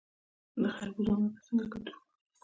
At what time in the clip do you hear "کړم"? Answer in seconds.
2.03-2.09